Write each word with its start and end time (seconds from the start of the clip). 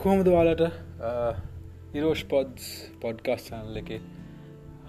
කොහොමද 0.00 0.28
වාලට 0.32 0.60
Irosh 1.98 2.20
pods 2.32 2.66
podcast 3.02 3.46
channel 3.48 3.78
එක 3.80 3.88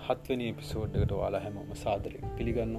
හත්වනි 0.07 0.49
එපිසෝඩ්ඩකට 0.53 1.13
වාලා 1.21 1.41
හැමෝම 1.45 1.71
සාදර 1.83 2.13
පිළිගන්න 2.37 2.75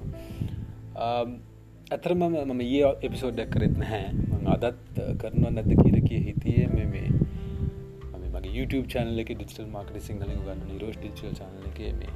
ඇතරම 1.95 2.23
මම 2.27 2.61
ඒ 2.67 2.91
එපිසෝඩ්ඩක් 3.07 3.51
කරෙත් 3.55 3.75
නැහැ. 3.83 4.07
මං 4.29 4.47
අදත් 4.55 5.01
කරනවා 5.23 5.51
නැද 5.57 5.71
කියර 5.81 5.97
කිය 6.07 6.21
හිතිය 6.29 6.69
මෙ 6.75 6.85
මේ 6.93 7.09
මගේ 8.35 8.53
YouTube 8.57 8.87
චනල 8.95 9.19
එක 9.25 9.35
ඩිටල් 9.35 9.67
මාකට 9.75 10.01
සිංහල 10.07 10.33
ගන්න 10.37 10.65
නිරෝෂ් 10.71 11.03
ඩිචල් 11.03 11.37
චනල 11.39 11.69
එක 11.73 11.79
මේ 11.99 12.13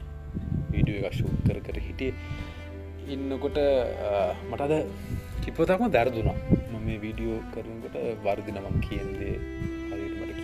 වීඩියෝ 0.72 1.06
එක 1.12 1.22
ශූ 1.22 1.36
කර 1.46 1.60
කර 1.68 1.84
හිටිය. 1.90 2.14
ඉන්නකොට 3.14 3.64
මටද 4.50 4.74
කිපතක්ම 5.44 5.88
දැරදුනා. 5.98 6.40
මම 6.50 6.84
මේ 6.90 7.00
වීඩියෝ 7.06 7.40
කරනකොට 7.54 8.04
වර්දින 8.26 8.66
මම 8.66 8.84
කියන්දේ 8.88 9.38
හරිටමට 9.38 9.75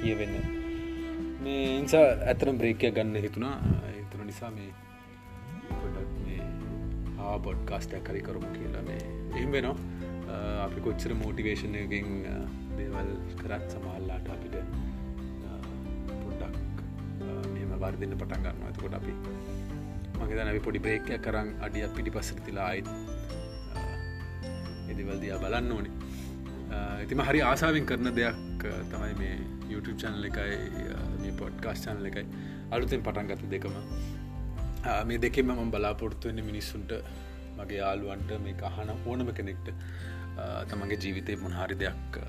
කියවෙන්න. 0.01 0.35
මේ 1.43 1.63
ඉන්සා 1.79 2.05
ඇතරම් 2.31 2.57
බ්‍රේකය 2.61 2.91
ගන්න 2.97 3.15
හිතුනා 3.25 3.55
එතුන 4.01 4.21
නිසා 4.29 4.51
මේ 4.57 4.71
ගොඩක් 5.81 6.11
මේ 6.25 6.41
ආ 7.25 7.35
බොඩ්කාස්ටයක් 7.47 8.03
කරි 8.07 8.21
කරමු 8.27 8.49
කියලා 8.57 8.83
මේ 8.89 9.01
එම් 9.43 9.51
වෙනවා. 9.57 9.77
අපි 10.65 10.79
කොච්චර 10.85 11.13
මෝටිවේශන් 11.21 11.73
එකෙන් 11.79 12.09
දේවල් 12.77 13.09
කරත් 13.41 13.65
සමහල්ලාට 13.73 14.27
අපිට 14.35 14.55
පොඩ්ඩක් 16.21 16.55
මෙම 17.55 17.71
වර්දින්න 17.83 18.15
පටන් 18.21 18.45
ගන්න 18.45 18.61
ඇතකොට 18.67 18.95
අපි 18.99 19.13
මගේ 20.19 20.45
නැවි 20.45 20.61
පොඩි 20.67 20.83
බ්‍රේකය 20.85 21.17
කරන්න 21.25 21.49
අඩියක් 21.67 21.91
පිටි 21.97 22.13
පස්සට 22.15 22.39
තිලා 22.47 22.67
අයිත් 22.75 22.87
එදිවල්දයා 24.91 25.41
බලන්න 25.43 25.71
ඕනේ. 25.75 25.93
ඉතිම 27.03 27.21
හරි 27.27 27.39
ආසාාවෙන් 27.49 27.85
කරන 27.91 28.07
දෙයක් 28.19 28.35
තමයි 28.91 29.13
මේ 29.21 29.35
YouTube 29.73 29.97
චැනල 30.03 30.25
එකයි 30.29 30.55
මේ 31.21 31.33
පොඩ්කාස් 31.41 31.83
චැනල 31.85 32.05
එකයි. 32.11 32.25
අලුතෙන් 32.77 33.03
පටන් 33.07 33.27
ගත 33.31 33.51
දෙකම. 33.53 33.75
මේ 35.09 35.19
දෙකෙම 35.25 35.51
මම 35.57 35.71
බලාපොරත්තුවෙන්න 35.75 36.43
මිනිස්සුන්ට 36.49 36.91
මගේ 37.59 37.79
යාලුවන්ට 37.83 38.31
මේ 38.47 38.55
අහන 38.69 38.91
ඕනම 38.95 39.31
කෙනෙක්ට. 39.39 39.69
තමගේ 40.69 40.97
ජීවිතය 41.03 41.35
මොනහරි 41.43 41.75
දෙයක් 41.83 42.19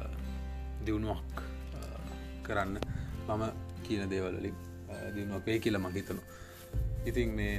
දියුණුවක් 0.86 1.42
කරන්න 2.46 2.78
මම 3.28 3.42
කියන 3.86 4.10
දේවල්ලින් 4.12 4.56
දියුණුවක් 5.14 5.46
වේ 5.46 5.58
කියලා 5.64 5.82
මහිතනු 5.86 6.22
ඉතින් 7.10 7.30
මේ 7.40 7.54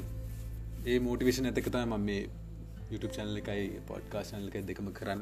ඒ 0.91 0.99
මෝටිවේෂන් 1.05 1.49
ඇතකතයි 1.49 1.85
ම 1.85 1.93
මේ 2.09 2.21
YouTube 2.91 3.13
චැනල 3.17 3.37
එකයි 3.41 3.81
පොඩ්කා 3.89 4.23
ශනල 4.29 4.49
එක 4.49 4.65
දෙකම 4.69 4.89
කරන්න. 4.97 5.21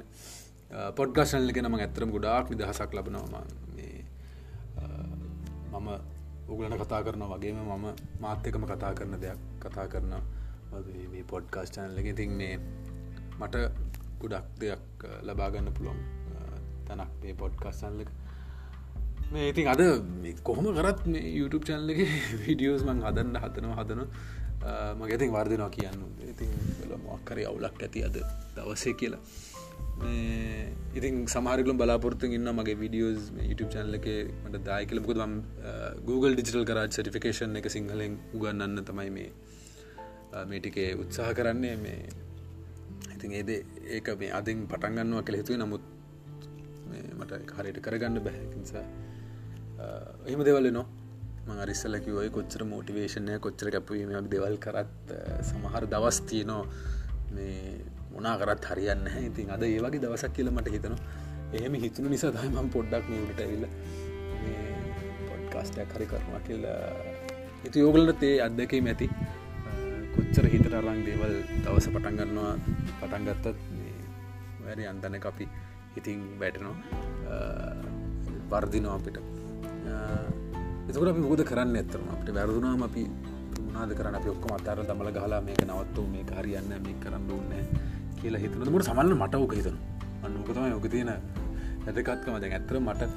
පොඩ්කා 1.00 1.26
ශනල 1.30 1.52
එක 1.52 1.60
නම 1.64 1.76
ඇතරම් 1.78 2.10
ගොඩාක් 2.16 2.46
නිදහසක් 2.54 2.92
ලබනවා. 2.98 3.44
මම 5.74 5.90
උගලන 6.52 6.74
කතා 6.82 7.02
කරන 7.06 7.24
වගේම 7.32 7.60
මම 7.64 7.86
මාත්‍යකම 8.24 8.64
කතා 8.72 8.94
කරන 8.98 9.14
දෙයක් 9.24 9.40
කතා 9.64 9.86
කරන 9.92 10.14
මේ 11.12 11.24
පොඩ්කාස් 11.32 11.70
චනල 11.76 11.98
එක. 12.02 12.08
ඉතින් 12.14 12.32
මේ 12.40 12.56
මට 13.40 13.56
ගොඩක් 14.22 14.48
දෙයක් 14.62 15.06
ලබාගන්න 15.28 15.70
පුළොම් 15.78 16.00
තැනක් 16.88 17.12
මේ 17.24 17.34
පොඩ්කාස් 17.42 17.76
සල්ලක 17.82 18.10
මේ 19.34 19.46
ඉතින් 19.52 19.68
අද 19.74 19.82
කොහොම 20.48 20.66
කරත් 20.78 21.00
මේ 21.14 21.32
YouTube 21.40 21.66
චැනල 21.68 21.90
එක 21.94 22.02
විඩියෝස් 22.46 22.84
මං 22.88 23.00
හදන්න 23.08 23.38
හදනවා 23.44 23.78
හදන 23.82 24.02
මගේ 25.00 25.16
ඉතින් 25.20 25.32
වර්දිනවා 25.36 25.72
කියන්න 25.78 26.00
ඉතින් 26.34 26.52
මොක්කරි 27.08 27.44
අවුලක් 27.50 27.76
ඇති 27.86 28.00
අද 28.08 28.18
දවසේ 28.56 28.94
කියලා. 29.00 29.24
ඉතින් 30.98 31.16
සමාරිකලම් 31.34 31.78
බලාපොරත්තු 31.82 32.32
ඉන්න 32.38 32.50
මගේ 32.60 32.78
විඩියෝස් 32.84 33.30
YouTube 33.50 33.72
චැනල 33.76 33.96
එක 34.00 34.08
මට 34.46 34.64
දායකලමුකද 34.70 35.22
ම 35.28 35.36
Google 36.10 36.34
ඩිජිටල් 36.36 36.66
කරාත් 36.72 36.98
සටිෆිකේෂන් 36.98 37.56
එක 37.62 37.70
සිංහලෙන් 37.76 38.18
උගන්නන්න 38.38 38.84
තමයි 38.90 39.10
මේ 39.18 39.30
මේටිකේ 40.52 40.90
උත්සාහ 41.04 41.32
කරන්නේ 41.40 41.76
මේ 41.86 42.02
ඉතින් 43.16 43.38
ඒද 43.40 43.50
ඒක 43.98 44.08
මේ 44.22 44.32
අදින් 44.40 44.66
පටන්ගන්නවා 44.72 45.24
කළ 45.28 45.40
හිතුවේ. 45.42 45.62
නමුත් 45.64 45.84
මට 47.20 47.32
හරියට 47.58 47.80
කරගන්න 47.86 48.20
බැහැකිසා 48.26 48.86
එහෙම 50.28 50.44
දෙවල 50.50 50.68
නො 50.78 50.84
මංරිස්සල 51.48 51.96
කිවයි 52.06 52.30
කොච්චර 52.38 52.64
මෝටිවේශනය 52.74 53.40
කොච්චර 53.46 53.70
කැපවීමක් 53.76 54.30
දෙවල් 54.34 54.58
කරත් 54.66 55.16
සමහර 55.50 55.88
දවස් 55.94 56.20
තියනෝ 56.30 56.64
මේ 57.36 57.62
මොනා 58.14 58.36
කරත් 58.40 58.66
හරියන්න 58.72 59.06
ඉතින් 59.28 59.52
අද 59.56 59.64
ඒවගේ 59.64 60.02
දවසක් 60.04 60.34
කියල 60.38 60.52
මට 60.52 60.74
හිතන 60.76 60.96
එහෙම 61.54 61.74
හිතුණු 61.84 62.10
නිසා 62.14 62.32
දයිමම් 62.38 62.70
පොඩ්ඩක් 62.76 63.06
නිවට 63.14 63.42
ඇවිල්ල 63.44 63.66
පොඩ්කාස්ටයක් 65.30 65.94
හරි 65.96 66.06
කරනවා 66.12 66.42
කියලා. 66.48 66.80
ඉති 67.68 67.80
යෝගලට 67.80 68.20
තේ 68.20 68.36
අත්දැකීම 68.48 68.88
ඇති. 68.92 69.08
කොච්චර 70.16 70.46
හිතට 70.54 70.74
අරං 70.80 71.02
දේවල් 71.08 71.36
දවස 71.64 71.88
පටන්ගන්නවා 71.96 72.54
පටන්ගත්තත් 73.00 73.46
වැඩි 74.66 74.88
අන්දන 74.92 75.20
අපි 75.32 75.48
ඉතින් 76.00 76.20
වැටනවා. 76.40 76.76
වර්දිනවා 78.52 78.96
අපිට. 78.96 79.18
එතකට 80.88 81.12
අපි 81.14 81.22
මුද 81.28 81.44
කරන්න 81.52 81.78
ඇතරම 81.78 82.08
අපට 82.16 82.34
වැරදුනාම 82.38 82.84
අපි 82.90 83.04
මුණනාද 83.58 83.92
කරන 83.98 84.16
අපි 84.20 84.30
ඔක්කොම 84.34 84.54
අතර 84.58 84.84
දමල 84.84 85.10
ගහලා 85.18 85.42
මේක 85.48 85.62
නවත්තු 85.68 86.02
මේ 86.14 86.24
හරියන්න 86.40 86.72
මේ 86.86 86.96
කරන්න 87.04 87.32
ඕන්න 87.32 87.52
කියලා 88.22 88.42
හිතනට 88.44 88.88
සමල්ල 88.88 89.14
මට 89.18 89.36
ඕක 89.38 89.54
හිතන 89.60 89.78
අන්නකතම 90.26 90.66
යෝක 90.74 90.88
තියෙන 90.94 91.12
ඇතකත්කම 91.88 92.36
දැන් 92.42 92.54
ඇතර 92.58 92.78
මට 92.80 93.08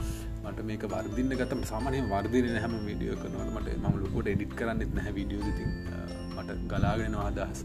මට 0.43 0.65
මේක 0.69 0.85
වර්දින්න 0.93 1.33
ගතම 1.41 1.63
සාමනය 1.71 1.99
වර්දින 2.13 2.57
හැම 2.65 2.77
විඩියෝ 2.87 3.17
කරනට 3.23 3.51
මට 3.57 3.75
ම 3.83 3.99
ලොකොට 4.03 4.31
එඩිට් 4.33 4.55
කරන්න 4.61 4.95
නැහ 4.99 5.11
විඩියෝ 5.19 5.53
ති 5.59 5.65
මට 6.37 6.57
ගලාගෙනවා 6.71 7.27
අදහස්. 7.33 7.61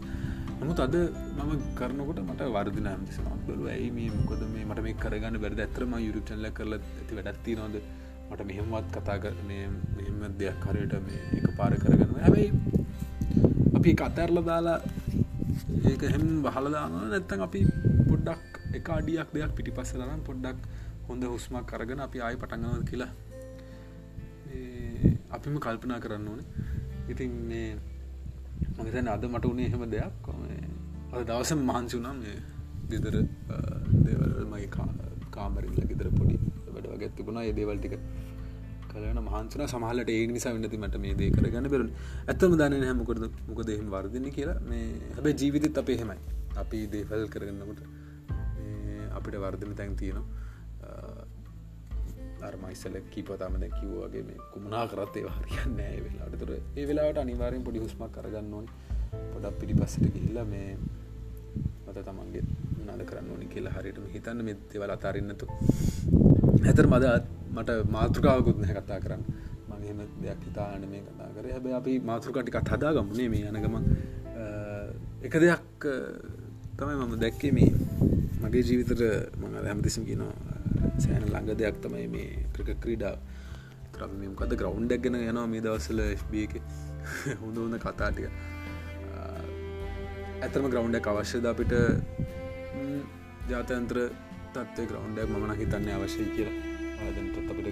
නමුත් 0.60 0.80
අද 0.86 0.94
මම 1.38 1.52
කරනකොට 1.78 2.20
මට 2.24 2.50
වර්දින 2.56 2.90
ඇමතිසනක්ලු 2.92 3.70
ඇයි 3.74 3.90
මේ? 3.96 4.10
මොකද 4.18 4.42
මේ? 4.52 4.64
මට 4.68 4.84
මේ 4.86 5.00
කරගන්න 5.02 5.40
බැරද? 5.44 5.60
ඇතරම 5.66 5.94
යුරු 6.06 6.20
චල්ල 6.28 6.46
කරල 6.58 6.74
ඇති 6.76 7.18
වැඩත්ති 7.18 7.56
නොද 7.60 7.76
මට 8.30 8.46
මෙහෙමවත් 8.50 8.90
කතා 8.96 9.18
කරන 9.24 9.40
මෙහෙම 9.96 10.36
දෙයක් 10.40 10.66
හරයට 10.66 10.94
මේ 11.06 11.22
එක 11.38 11.48
පාර 11.58 11.72
කරගන්න 11.82 12.20
හැබයි 12.24 12.48
අපි 13.76 13.92
කතැරල 14.00 14.38
දාලා 14.50 14.78
ඒක 15.88 16.02
හැම 16.12 16.24
බහලදාන 16.44 16.92
නැත්තන් 17.12 17.42
අපි 17.46 17.60
පොඩ්ඩක් 18.08 18.60
එක 18.78 18.88
අඩියක් 18.96 19.28
දෙයක් 19.34 19.52
පිටි 19.58 19.72
පස්සලනම් 19.76 20.22
පොඩ්ඩක් 20.28 20.58
හොඳ 21.08 21.22
හුස්මක් 21.32 21.64
කරගෙන 21.70 22.00
අපි 22.06 22.18
ආය 22.26 22.36
පටන්ගව 22.42 22.82
කියලා. 22.90 23.12
අපිම 25.36 25.56
කල්පනා 25.64 26.00
කරන්න 26.04 26.28
ඕන. 26.32 26.40
ඉතින් 27.12 27.32
මේ 27.50 27.68
මගතැන 28.76 29.08
අද 29.14 29.24
මට 29.32 29.44
උනේ 29.52 29.68
එහෙම 29.70 29.84
දෙයක්. 29.94 30.28
අද 31.12 31.20
දවස 31.28 31.52
මහන්සුනම් 31.60 32.18
ගෙදර 32.90 33.16
දේවල් 34.04 34.46
මගේ 34.52 34.70
කාමරිල්ල 35.36 35.80
ගෙදර 35.90 36.08
පොඩි 36.18 36.36
වැඩ 36.74 36.90
වගත් 36.92 37.12
තිබුණා. 37.16 37.46
ඒ 37.48 37.54
දේවල්ටික 37.58 37.94
කලන 38.92 39.20
මහන්සන 39.22 39.64
සමහලට 39.66 40.10
ඒ 40.10 40.26
නිසා 40.26 40.52
වෙන්නති 40.56 40.78
මට 40.82 41.00
මේ 41.04 41.14
දේ 41.14 41.30
කරගන්න 41.30 41.70
බෙරුණ 41.74 41.90
ඇත්තම 42.26 42.54
දන්න 42.60 42.86
හැමකොරද 42.88 43.24
මොක 43.48 43.60
දෙහෙම 43.68 43.88
වර්දින 43.94 44.28
කියලා. 44.36 44.58
මේ 44.70 44.86
හැබැ 45.16 45.34
ජීවිතත් 45.40 45.82
අපේ 45.82 45.98
හෙමයි 46.02 46.18
අපි 46.62 46.80
දේවල් 46.94 47.26
කරගන්නකොට 47.34 47.80
අපිට 49.18 49.36
වර්ධන 49.44 49.74
තැන් 49.74 49.96
තියෙනවා. 49.96 50.26
අර්මයිස්සල 52.42 52.96
කීපතාමද 53.10 53.64
කිව්වාගේ 53.78 54.22
මේ 54.22 54.38
කුමනා 54.52 54.84
කරත් 54.92 55.16
ඒ 55.16 55.34
හරියන්න 55.36 55.80
ඒ 55.80 55.98
වෙලාට 56.04 56.38
තුර 56.40 56.52
ඒ 56.52 56.86
වෙලාට 56.90 57.18
අනිවාරෙන් 57.24 57.66
පොඩි 57.66 57.84
හුස්මක් 57.84 58.12
කරගන්න 58.16 58.54
ඕන. 58.54 58.66
පොඩක් 59.32 59.58
පිටි 59.60 59.74
පස්සට 59.80 60.06
ගිල්ල 60.16 60.40
මේ 60.46 60.70
මත 61.86 62.06
තමන්ගේ 62.06 62.44
නාද 62.86 63.02
කරන්න 63.10 63.34
ඕනි 63.34 63.52
කියලා 63.54 63.74
හරිටම 63.76 64.08
හිතන්න. 64.14 64.42
මෙත්තවල 64.48 64.96
අතාරන්නතු 64.96 65.46
ඇතර 66.62 66.86
මද 66.86 67.04
මට 67.54 67.70
මාතෘකාවකුත් 67.96 68.58
නැ 68.62 68.74
කතා 68.78 69.00
කරන්න. 69.04 69.22
මගේම 69.70 70.00
දෙයක් 70.22 70.40
හිතාන 70.46 70.82
මේ 70.92 71.02
කතා 71.08 71.28
කර. 71.34 71.44
හැබ 71.54 71.66
අපි 71.80 71.92
මාතෘකටිකත් 72.10 72.70
හදා 72.74 72.92
ගමුණේ 72.96 73.28
මේ 73.32 73.44
යනගම 73.50 73.76
එක 75.26 75.34
දෙයක් 75.44 75.88
තමයි 76.78 76.94
මම 77.00 77.14
දැක්කේ 77.22 77.52
මේ 77.58 77.70
මගේ 78.42 78.62
ජීවිතර 78.68 79.00
මඟ 79.40 79.66
හැමතිසම් 79.70 80.04
කියනවා 80.08 80.34
සෑන 81.02 81.24
ළඟ 81.32 81.58
දෙයක් 81.60 81.76
තමයි 81.84 82.06
මේ 82.14 82.30
ක්‍රික 82.54 82.70
ක්‍රීඩා. 82.84 83.16
ත්‍රමකද 83.94 84.52
ග්‍රවන්් 84.60 84.86
ඩක්ගෙන 84.88 85.16
යනවා 85.20 85.46
මේ 85.52 85.62
දවසල 85.66 86.00
FB 86.20 86.32
එක. 86.46 86.54
හොඳ 87.42 87.56
හොඳ 87.62 87.76
කතාටිය 87.84 88.28
ඇතම 90.40 90.64
ග්‍රවන්්ඩක් 90.72 91.06
අවශ්‍යද 91.12 91.44
අපිට? 91.52 91.72
ජාතන්ත්‍ර 93.50 93.98
තත්ව 94.54 94.86
ග්‍රවන්්ඩක් 94.90 95.28
මන 95.36 95.56
හිතන්න 95.60 95.90
අවශ්‍යය 95.96 96.28
කියලා. 96.36 96.79
ආදන්ටත් 97.06 97.50
අපිට 97.52 97.68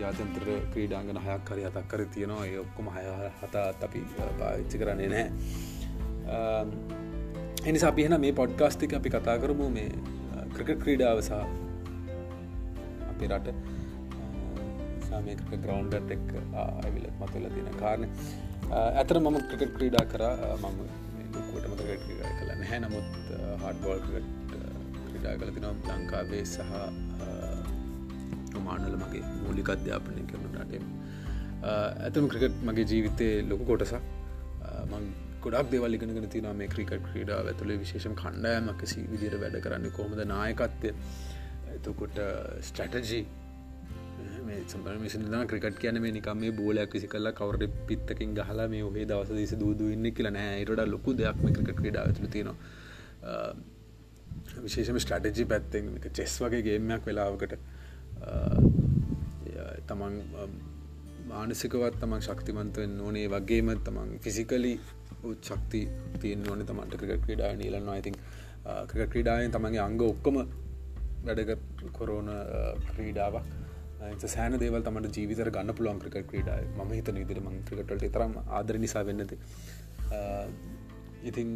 ජාතන්ත්‍ර 0.00 0.46
ක්‍රීඩාංගන 0.72 1.18
හයක් 1.26 1.42
කරි 1.48 1.62
හතක් 1.68 1.86
කර 1.92 2.00
තියෙනවා. 2.16 2.44
ඒ 2.50 2.58
ඔක්කොම 2.64 2.86
හය 2.96 3.04
හතාත් 3.42 3.78
අපි 3.88 4.00
පාච්චි 4.40 4.76
කරන්නේ 4.82 5.08
නෑ 5.14 5.26
එනිසා 7.70 7.90
අපි 7.92 8.02
එන 8.08 8.14
මේ 8.24 8.34
පොඩ්කාස්තික 8.40 8.92
අපි 8.98 9.08
කතා 9.14 9.36
කරමු 9.44 9.66
මේ 9.78 9.90
ක්‍රික 10.54 10.70
ක්‍රීඩාව 10.82 11.18
සහ 11.28 11.32
අපේ 13.12 13.28
රට. 13.32 13.48
මේක 15.26 15.40
ග්‍රවන්්ඩත් 15.64 16.10
එක් 16.16 16.26
ඇවිලත් 16.62 17.14
මතුල 17.20 17.44
තියෙන 17.54 17.68
කාරණ. 17.82 18.10
ඇතර 19.00 19.16
මම 19.22 19.36
ක්‍රිකට් 19.48 19.72
ක්‍රීඩා 19.76 20.04
කර. 20.12 20.22
මම 20.62 20.78
ලොකුවටම 21.34 21.72
ක්‍රිකට් 21.80 22.04
ක්‍රීඩා 22.06 22.32
කළ 22.38 22.50
නැහැ. 22.60 22.78
නමුත් 22.84 23.08
හඩ්බෝල් 23.62 24.00
ක්‍රිකට් 24.06 24.52
ක්‍රීඩා 25.08 25.34
කල 25.40 25.50
තිනම් 25.56 25.78
ලංකාවේ 25.90 26.44
සහ 26.44 26.60
මානල 28.68 28.96
මගේ 29.02 29.22
මූලික 29.44 29.70
අධ්‍යාපනය 29.76 30.26
කරනුටටම 30.32 30.84
ඇතම 31.66 32.26
ක්‍රිකට් 32.32 32.58
මගේ 32.68 32.88
ජීවිතය 32.92 33.28
ලොකු 33.50 33.64
කොටසක්. 33.64 34.02
මං 34.90 35.08
ගොඩක් 35.44 35.72
දෙවල්ලිගෙන 35.72 36.28
තින 36.34 36.46
මේ 36.60 36.68
ක්‍රිකට 36.74 37.02
ක්‍රීඩා 37.08 37.40
ඇතුළේ 37.44 37.78
විශේෂම 37.78 38.14
කණ්ඩායමක් 38.22 38.86
සි 38.92 39.02
විදිර 39.12 39.34
වැඩ 39.42 39.58
කරන්න 39.64 39.96
කොහොමද 39.98 40.22
නායකත්වය? 40.26 40.92
එතකොට 41.76 42.18
ස්ටටජී 42.68 43.24
සම්පර 44.64 44.98
මිසින 44.98 45.28
ක්‍රිකට 45.50 45.78
කියන 45.82 46.00
මේ 46.02 46.12
නිකම 46.12 46.40
මේ 46.40 46.52
බෝලයක් 46.52 46.92
විසි 46.92 47.08
කල්ලා 47.08 47.32
කවර 47.32 47.68
පිත්තකින් 47.88 48.34
ගහලා 48.34 48.68
මේ 48.68 48.82
ඔහේ 48.82 49.06
දවස 49.10 49.32
දිස 49.38 49.54
දූදු 49.62 49.88
ඉන්න 49.88 50.10
කියලා 50.12 50.34
නෑ. 50.38 50.60
ඉට 50.62 50.84
ලොකු 50.94 51.16
දෙයක් 51.20 51.40
මේ 51.44 51.56
ක්‍රිකට 51.56 51.80
ක්‍රඩා 51.80 52.04
ඇතුළ 52.08 52.28
තියෙනවා. 52.28 52.56
විශේෂම 54.64 54.98
ස්ටටජි 54.98 55.44
පැත්තෙන් 55.44 55.90
චෙස් 56.12 56.36
වගේ 56.42 56.62
ගේමයක් 56.68 57.02
වෙලාවකට. 57.06 57.58
තමන් 59.88 60.14
මානසිකවත් 61.30 61.98
තමන් 62.02 62.22
ශක්තිමන්තවෙන් 62.28 63.00
ඕනේ. 63.06 63.26
වගේම 63.34 63.68
තමන් 63.88 64.18
ෆිසිකලි 64.24 64.72
උත් 65.30 65.50
ශක්ති 65.50 65.80
තියෙන් 66.22 66.48
ඕන 66.50 66.64
තමන්ට 66.70 66.98
ක්‍රිකට 67.00 67.26
ක්‍රඩා 67.26 67.52
නිලන්නවා 67.62 67.98
ඉතින් 68.02 68.16
ක්‍රිකට 68.90 69.12
ක්‍රඩායෙන් 69.12 69.54
තමන්ගේ 69.56 69.82
අංග 69.86 70.00
ඔක්කොම 70.08 70.36
වැඩක 71.26 71.52
කොරෝන 71.98 72.28
ක්‍රීඩාවක්. 72.90 73.46
සෑන 74.26 74.58
දේවල් 74.62 74.82
තමට 74.86 75.16
ජීවිතර 75.18 75.50
ගන්න 75.56 75.76
පුළුවන් 75.78 76.00
ක්‍රිකට 76.02 76.30
ක්‍රඩා 76.32 76.58
ම 76.86 76.90
හිත 76.98 77.08
නිදිර 77.18 77.40
මං 77.44 77.62
ක්‍රිකටට 77.68 78.10
තරම් 78.16 78.32
ආදර 78.58 78.78
නිසා 78.84 79.04
වෙන්නද 79.08 79.32
ඉතින් 81.30 81.50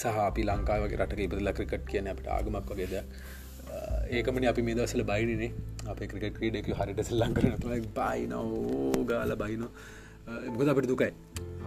සහ 0.00 0.06
අපි 0.28 0.42
ලංකාවගේ 0.48 0.98
රට 1.02 1.20
ඉපදල 1.26 1.50
ක්‍රිකට් 1.58 1.84
කියන 1.90 2.08
අපට 2.12 2.26
ආගමක් 2.36 2.72
වගේ 2.72 2.88
දෙයක්. 2.94 3.06
ඒකමන 4.16 4.48
අපි 4.52 4.62
මේ 4.66 4.76
දවසල 4.78 5.02
බයිනේ 5.10 5.50
අප 5.92 6.00
ක්‍රිකට 6.10 6.36
ක්‍රීඩක 6.38 6.70
හරිට 6.80 7.02
සල්ලං 7.08 7.34
කරන 7.36 7.54
බයින 7.98 8.32
ඕගාල 8.40 9.34
බයින. 9.42 9.64
මොකද 10.54 10.70
අපට 10.72 10.88
දුකයි. 10.92 11.12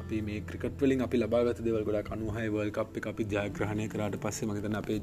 අපි 0.02 0.22
මේ 0.28 0.40
ක්‍රිකට 0.50 0.82
වලින් 0.82 1.06
අපි 1.08 1.22
ලබාගත 1.24 1.62
දෙවල් 1.68 1.86
ගොඩා 1.90 2.08
කනුහයි 2.10 2.50
වල් 2.56 2.74
අප 2.84 2.98
අපි 3.14 3.24
ජයග්‍රහණය 3.34 3.86
කරට 3.94 4.18
පස්සේ 4.24 4.50
මගතන 4.50 4.80
අපේ 4.82 5.00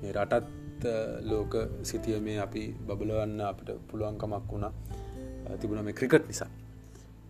මේ 0.00 0.12
රටත් 0.16 0.84
ලෝක 1.30 1.54
සිතිය 1.82 2.18
මේ 2.26 2.38
අපි 2.46 2.64
බබලවන්න 2.88 3.40
අපට 3.52 3.70
පුළුවන්කමක් 3.90 4.50
වුණා. 4.52 4.72
තිබුණ 5.60 5.84
මේ 5.88 5.98
ක්‍රිකට් 6.00 6.26
නිසා. 6.30 6.50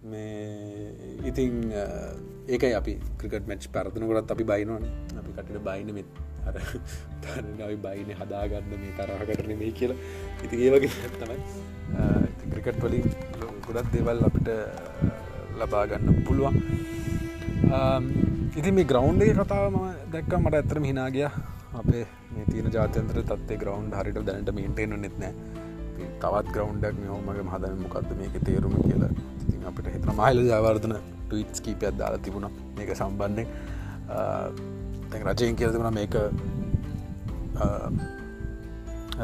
මේ 0.02 0.94
ඉතිං 1.30 1.54
ඒකයි 2.48 2.74
අපි 2.80 2.94
ක්‍රිකට 3.20 3.46
මැච් 3.50 3.66
පැරතනකොටත් 3.74 4.34
අපි 4.34 4.44
බයිනවන 4.50 4.84
අපි 5.20 5.30
කටට 5.36 5.64
බයින 5.68 5.90
මෙත් 5.98 6.08
අර 6.48 6.56
තනයි 7.24 7.76
බයින 7.84 8.10
හදාගන්න 8.20 8.72
මේ 8.82 8.92
තරහකටන 8.98 9.52
මේ 9.62 9.72
කියලා. 9.78 9.98
ඉති 10.44 10.56
ඒ 10.64 10.70
වගේ 10.74 11.12
තමයි. 11.20 11.38
ක්‍රිකට් 12.52 12.82
වලින් 12.84 13.06
ගොඩත් 13.66 13.92
දෙවල් 13.94 14.26
අපිට 14.28 14.50
ලබාගන්න 15.60 16.20
පුළුවන්. 16.26 16.56
ඉති 18.58 18.70
මේ 18.76 18.88
ග්‍රවන්්ඩේ 18.92 19.32
කතාව 19.38 19.64
ම 19.72 19.80
දැක්ක 20.14 20.32
මට 20.42 20.54
ඇතරම 20.60 20.84
හිනාගිය 20.90 21.28
අපේ 21.80 22.04
මේ 22.34 22.44
තියන 22.50 22.66
ජාතන්ත්‍ර 22.76 23.20
තත්ේ 23.30 23.60
ග්‍රවන්් 23.62 23.92
හරිට 23.98 24.22
දැනට 24.28 24.50
මේටේනු 24.58 24.96
නෙත්නෑ 25.04 25.32
තවත් 26.22 26.46
ග්‍රවන්්ඩක් 26.54 26.96
හෝමගේ 27.12 27.44
හදන 27.54 27.78
මොකක්ද 27.84 28.10
මේක 28.20 28.34
තේරුම 28.48 28.74
කියලා. 28.82 29.12
ඉතින් 29.46 29.62
අපිට 29.70 29.92
හිතන 29.94 30.12
මහිල 30.20 30.38
ජාවර්ධන 30.50 30.94
ටීටස් 31.28 31.60
කීපයක් 31.64 31.94
දාලා 32.00 32.24
තිබුණ. 32.26 32.48
මේක 32.76 32.90
සම්බන්ධය 32.96 33.44
තැන් 35.10 35.22
රජයෙන් 35.30 35.56
කියල 35.58 35.70
තිබුණ 35.74 35.94
මේක 36.00 36.14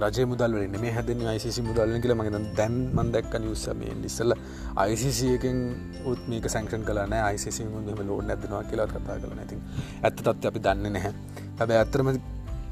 රජ 0.05 0.19
මුදල් 0.31 0.55
වලින් 0.57 0.79
මේ 0.85 0.93
හැදන 0.97 1.21
යිසි 1.27 1.63
මුදල්ල 1.69 1.93
කියල. 2.05 2.15
මගේ 2.21 2.41
දැන් 2.61 2.75
මන්දක්ක 2.99 3.35
නිවස 3.45 3.67
මේ 3.81 3.93
ඉස්සල්ල 4.11 4.33
අයිසිසියකින් 4.85 5.59
උත් 6.11 6.23
මේක 6.31 6.49
සැංක්ෂන් 6.55 6.83
කලන 6.89 7.15
යිසි 7.35 7.65
මුදම 7.75 8.01
ලෝඩ 8.09 8.27
නැදනවා 8.31 8.63
කියලා 8.71 8.89
කතා 8.95 9.17
කල 9.23 9.37
නැති 9.41 9.61
ඇත්ත 10.07 10.17
තත්ව 10.25 10.51
අපි 10.51 10.61
දන්න 10.67 10.93
නැහැ. 10.97 11.13
හැබ 11.61 11.71
ඇත්තරම 11.83 12.11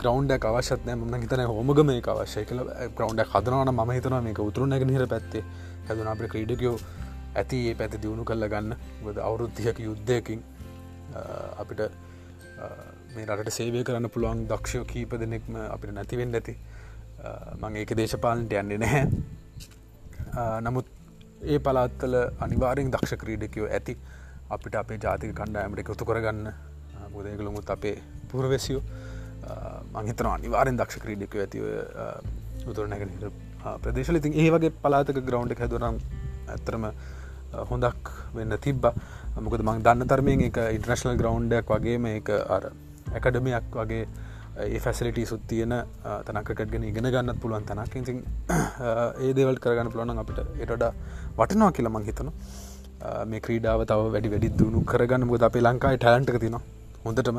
ග්‍රවන්්ඩක් 0.02 0.44
අවශ්‍යත්නය 0.50 0.93
ම 0.94 1.14
හිතන 1.22 1.43
හෝමග 1.52 1.81
මේ 1.90 2.02
අවශ්‍ය 2.14 2.44
කල 2.50 2.61
ග්‍රවන්්ඩක් 2.96 3.31
හදනවන 3.34 3.70
ම 3.76 3.93
හිතන 3.96 4.16
මේක 4.26 4.40
උතුරු 4.49 4.66
නැග 4.72 4.84
නිර 4.90 5.06
පැත්තේ. 5.14 5.44
හැදන 5.88 6.11
අපට 6.12 6.26
ක්‍රීඩකයෝ 6.32 6.76
ඇති 7.40 7.61
ඒ 7.70 7.75
පැති 7.81 8.02
දියුණු 8.02 8.25
කල්ල 8.31 8.49
ගන්න. 8.52 8.76
ගොද 9.05 9.16
අවුරුද්ධියක 9.28 9.78
යුද්ධයකින් 9.87 10.40
අපිට 11.62 11.81
මේ 13.16 13.26
රට 13.26 13.52
සේවය 13.56 13.81
කරන්න 13.87 14.11
පුළුවන් 14.14 14.40
දක්ෂයෝ 14.50 14.84
කීප 14.93 15.12
දෙනෙක්ම 15.22 15.56
අපිට 15.75 15.94
නැතිවෙන්න 15.96 16.34
ඇති. 16.38 16.55
මං 17.61 17.76
ඒක 17.81 17.90
දේශපාලන්ට 18.00 18.52
යන්නේ 18.61 18.78
නැහැ. 18.82 19.02
නමුත් 20.66 20.88
ඒ 21.52 21.58
පලාත්තල 21.66 22.16
අනිවාරෙන් 22.46 22.90
දක්ෂ 22.94 23.20
ක්‍රීඩකයෝ 23.22 23.69
ඇති. 23.78 23.94
අපිට 24.56 24.78
අපේ 24.82 24.99
ජාතික 25.05 25.34
කණ්ඩායමට 25.40 25.82
එකතු 25.84 26.08
කරගන්න. 26.11 26.49
බුදයකළුමුත් 27.14 27.70
අපේ 27.76 27.96
පුරවැසියෝ. 28.32 28.82
මංහිතන 29.94 30.31
අනිවාරෙන් 30.37 30.81
දක්ෂ 30.81 31.02
ක්‍රීඩික 31.05 31.37
ඇතිව 31.44 31.64
උතුරනැගෙන 32.70 33.12
ප්‍රදේශල 33.84 34.20
ඉතින් 34.20 34.40
ඒ 34.44 34.49
වගේ 34.55 34.72
පලාතක 34.84 35.20
ග්‍රවන්් 35.28 35.55
හැදුරම් 35.61 36.00
ඇතරම 36.55 36.88
හොඳක් 37.70 38.11
වෙන්න 38.38 38.56
තිබ්බ. 38.66 38.90
මොකද 39.46 39.62
මං 39.69 39.84
දන්න 39.87 40.11
තරමයෙන් 40.14 40.49
එක 40.49 40.58
ඉන්ට්‍රශනල් 40.78 41.20
ග්‍රවන්්ඩක් 41.22 41.70
වගේ 41.76 42.02
මේක 42.06 42.34
අර 42.56 42.66
ඇකඩමයක් 43.12 43.76
වගේ 43.80 44.04
ඒ 44.64 44.78
ෆැසිලිටි 44.84 45.26
සුත් 45.30 45.42
තියෙන 45.50 45.74
තනකටගෙන 46.26 46.84
ඉගෙන 46.90 47.10
ගන්නත් 47.14 47.40
පුළුවන් 47.42 47.66
තනක්. 47.70 47.94
ඉතින් 48.02 48.18
ඒ 49.24 49.32
දේවල් 49.38 49.58
කරගන්න 49.64 49.90
පුළුවන් 49.92 50.22
අපිට 50.22 50.40
එටඩ 50.64 50.84
වටනවා 51.38 51.72
කියලා 51.78 51.94
මං 51.96 52.06
හිතන 52.10 52.30
මේ 53.30 53.40
ක්‍රීඩාව 53.46 53.84
තව 53.90 54.10
වැඩි 54.14 54.32
වැඩි 54.34 54.50
දුණු 54.60 54.80
කරගන්න. 54.92 55.28
මුද 55.30 55.42
අපේ 55.48 55.64
ලංකායි 55.66 55.98
ටැලන්ට 55.98 56.30
තිනවා 56.44 56.62
හොඳටම. 57.06 57.38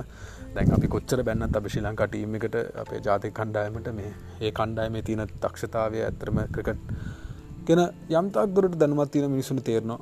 දැන් 0.56 0.74
අපි 0.78 0.88
කොච්චර 0.96 1.20
බැන්නත් 1.28 1.56
අප 1.60 1.68
ශි 1.74 1.82
ලංකා 1.86 2.08
ටීම 2.10 2.36
එකට 2.40 2.58
අපේ 2.84 3.00
ජාතික 3.08 3.34
කණ්ඩායමට 3.40 3.88
මේ 4.00 4.12
ඒ 4.42 4.52
කණ්ඩායම 4.60 4.98
තියෙන 5.08 5.24
දක්ෂතාවය 5.44 6.04
ඇතරම 6.08 6.38
ක්‍රිකට් 6.56 6.84
ගෙන 7.68 7.82
යම්තක් 8.20 8.52
දුරට 8.56 8.76
දැනුවත් 8.82 9.12
තින 9.14 9.26
මිනිසුන් 9.32 9.64
තේරනවා. 9.70 10.00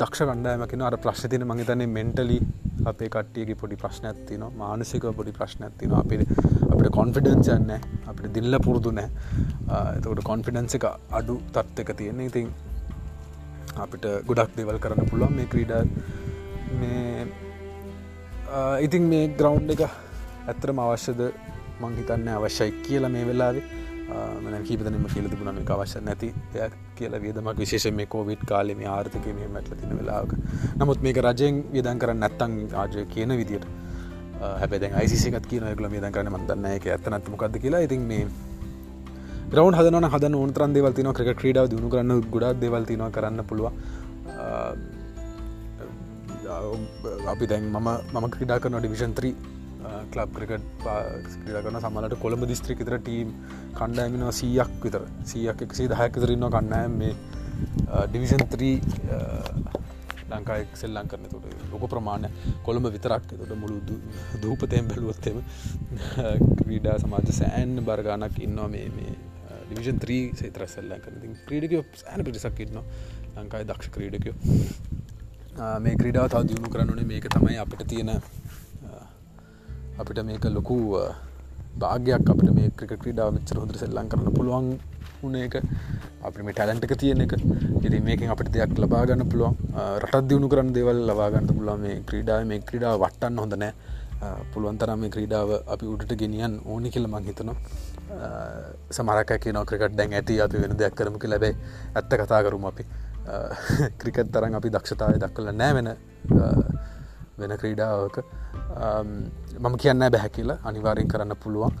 දක්ෂ 0.00 0.28
කණ්ඩායමකින 0.30 0.82
අර 0.88 0.96
ප්‍රශ්තින 1.04 1.46
මහිතන්නේ 1.50 1.94
මෙන්ටලි 1.98 2.38
අපේ 2.84 3.08
කට්ටියගේ 3.14 3.58
පොඩි 3.62 3.76
ප්‍රශ්න 3.82 4.06
ඇත්තින 4.10 4.44
මානසික 4.62 5.04
පොඩි 5.18 5.32
ප්‍රශ්න 5.38 5.64
ඇත්තින 5.66 5.94
අපේ 6.00 6.26
අපට 6.72 6.88
කොන්ෆිඩන්ස් 6.98 7.48
යන්න 7.56 7.72
අපට 8.10 8.28
දිල්ල 8.36 8.58
පුරුදු 8.66 8.90
නෑ 8.98 9.08
එතකට 9.96 10.22
කොන්ෆිඩන්ස 10.30 10.78
එක 10.78 10.86
අඩු 11.20 11.34
තත්ත්ක 11.54 11.96
තියෙන්නේ. 12.00 12.26
ඉතින් 12.30 12.48
අපිට 13.84 14.06
ගොඩක් 14.28 14.56
දෙවල් 14.56 14.78
කරන්න 14.84 15.10
පුළුවන් 15.10 15.34
මේ 15.38 15.50
ක්‍රීඩ 15.52 15.72
මේ 16.80 17.26
ඉතින් 18.86 19.04
මේ 19.12 19.24
ග්‍රවන්් 19.40 19.70
එක 19.74 19.82
ඇත්තරම 19.86 20.78
අවශ්‍යද? 20.86 21.20
මංහිතන්න 21.82 22.28
අවශ්‍යයි 22.36 22.72
කියලා 22.86 23.12
මේ 23.16 23.26
වෙලාවේ. 23.28 23.64
මන 24.08 24.54
කීපතනම 24.68 25.06
කියල 25.14 25.26
තිබුණ 25.32 25.52
මේ 25.56 25.66
අවශ්‍ය 25.74 26.00
නැති 26.08 26.28
දෙයක් 26.54 26.72
කියලා 26.98 27.20
වියදමක්. 27.24 27.56
විශේෂ 27.62 27.86
මේ 27.98 28.06
කෝවිට් 28.14 28.42
කාලෙ 28.50 28.72
මේ 28.80 28.88
ආර්ථක 28.96 29.26
මේ 29.38 29.48
මැටල 29.54 29.74
තින 29.80 29.92
වෙලාක 30.00 30.32
නමුත් 30.80 31.02
මේක 31.06 31.18
රජයෙන් 31.26 31.54
වියදන් 31.74 31.98
කරන්න 32.02 32.20
නැත්තං 32.24 32.52
ආජය 32.82 33.04
කියන 33.14 33.30
විදියට 33.40 33.66
හැබැ 34.60 34.90
යිසිකත් 35.04 35.46
කියන 35.50 35.64
කල 35.78 35.88
මේ 35.94 36.02
දකරන 36.04 36.30
මන්දන්න 36.34 36.68
එක 36.76 36.86
ඇත්තනත් 36.94 37.28
මොකක්ද 37.34 37.58
කියලා. 37.64 37.82
ඉතින් 37.88 38.02
මේ 38.12 38.24
ග්‍රවන්් 39.52 39.74
හදන 39.78 40.06
හද 40.12 40.24
ඕන්තරන් 40.40 40.72
දෙවල්තින 40.76 41.10
ක්‍රික 41.18 41.30
ක්‍රීඩාව 41.40 41.66
දුණු 41.72 41.88
කරන්න 41.92 42.12
ගොඩක් 42.34 42.58
දෙවල්තින 42.64 43.04
කරන්න 43.16 43.40
පුළුව 43.50 43.66
අපි 47.32 47.46
දැන් 47.52 47.64
මම 47.76 47.88
මම 48.14 48.26
ක්‍රඩා 48.34 48.58
කරන 48.64 48.80
ඩිවිෂන්ත්‍රී 48.80 49.34
කලබ් 50.12 50.30
ක්‍රිකට් 50.36 50.86
ක්‍රඩා 51.42 51.62
කරන 51.64 51.80
සමලට 51.80 52.14
කොළඹ 52.24 52.44
දිස්ත්‍රික 52.52 52.80
තර 52.86 52.96
ටීම් 53.02 53.28
කණ්ඩෑමිනවා 53.78 54.32
සීයක් 54.40 54.72
විතර. 54.84 55.02
සීයක් 55.32 55.62
එකසේ 55.66 55.88
දහයක් 55.92 56.16
විතරන්න 56.22 56.48
කන්නෑම් 56.56 56.96
මේ 57.02 57.14
ඩිවිෂන්ත්‍රී 58.10 58.76
ලංකායක් 60.32 60.74
සෙල්ලං 60.80 61.08
කරන 61.10 61.30
තුට 61.32 61.46
ලොක 61.72 61.84
ප්‍රමාණය 61.92 62.28
කොළඹ 62.66 62.90
විතරක්. 62.96 63.30
තුට 63.30 63.54
මුළු 63.62 63.78
දූපතයෙන් 64.42 64.90
බැලුවොත්තෙම 64.90 65.38
ක්‍රීඩා 66.60 66.96
සමාජ 67.04 67.32
සෑන් 67.40 67.72
බර්ගානක් 67.88 68.38
ඉන්නවා 68.46 68.68
මේ 68.74 68.88
මේ 68.98 69.14
ඩිවිෂන් 69.68 69.98
ත්‍රී 70.04 70.22
සේතර 70.40 70.66
සෙල්ලන් 70.74 71.00
කරන 71.06 71.38
ක්‍රීඩකයෝ 71.48 71.84
සෑන 72.02 72.24
පිරිසක් 72.28 72.60
ඉන්නවා. 72.66 72.84
ලංකායි 73.36 73.68
දක්ෂ 73.70 73.94
ක්‍රීඩකයෝ. 73.96 74.36
මේ 75.84 75.94
ක්‍රඩාව 76.00 76.26
තව 76.32 76.42
දියුණු 76.50 76.68
කරනුනේ 76.74 77.08
මේක 77.12 77.26
තමයි 77.34 77.56
අපිට 77.64 77.82
තියෙන 77.92 78.10
අපිට 80.00 80.22
මේක 80.24 80.44
ලොකු 80.50 80.76
භාගයක් 81.76 82.30
අපට 82.32 82.48
මේ 82.52 82.70
ක්‍රික 82.78 82.94
ක්‍රඩාව 83.02 83.34
මෙච්චර 83.36 83.56
හොඳර 83.62 83.76
සෙල්ලං 83.76 84.08
කරන්න 84.10 84.36
පුළුවන් 84.36 84.68
උන 85.22 85.34
එක 85.36 85.54
අපි 86.22 86.42
මේ 86.42 86.54
ටැලන්ටක 86.54 86.94
තියෙන 86.96 87.20
එක. 87.20 87.32
ඉති 87.80 88.00
මේකින් 88.00 88.30
අපිට 88.30 88.50
දෙයක් 88.52 88.74
ලබාගන්න 88.76 89.24
පුළුවන්. 89.30 89.54
රටත් 90.02 90.28
දියුණු 90.28 90.48
කරන්න 90.48 90.72
දෙවල් 90.72 91.00
ලබාගන්න 91.10 91.48
පුළුවන්. 91.50 91.80
මේ 91.80 92.02
ක්‍රීඩාව 92.08 92.46
මේ 92.46 92.60
ක්‍රීඩා 92.60 92.94
වටන්න 92.96 93.38
හොඳ 93.38 93.54
නෑ. 93.56 93.72
පුළුවන්තරම 94.52 94.98
මේ 94.98 95.12
ක්‍රීඩාව 95.16 95.50
අපි 95.66 95.86
උඩට 95.86 96.14
ගෙනියන් 96.14 96.54
ඕනි 96.66 96.90
කියල 96.90 97.06
මං 97.06 97.28
හිතනවා. 97.30 97.56
සමරක 98.90 99.32
කියන 99.40 99.60
ක්‍රිකට 99.64 99.96
දැන් 99.96 100.12
ඇති 100.12 100.40
අපි 100.40 100.62
වෙන 100.62 100.76
දෙයක් 100.76 100.94
කරමක 100.94 101.24
ලැබයි 101.24 101.54
ඇත්ත 101.94 102.18
කතා 102.22 102.42
කරුම 102.42 102.64
අපි. 102.64 102.86
ක්‍රිකත් 104.00 104.30
තරන් 104.32 104.54
අපි 104.54 104.70
දක්ෂතාවය 104.70 105.18
දක්කල 105.18 105.52
නෑ 105.54 105.74
වෙන. 105.74 105.90
වෙන 107.40 107.56
ක්‍රීඩාවක. 107.62 108.16
මම 109.58 109.76
කියන්න 109.82 110.10
බැහැ 110.14 110.30
කියලා. 110.30 110.58
අනිවාරයෙන් 110.64 111.08
කරන්න 111.08 111.36
පුළුවන්. 111.36 111.72